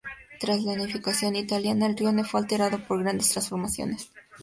[0.39, 4.09] Tras la unificación italiana, el "rione" fue alterado por grandes transformaciones.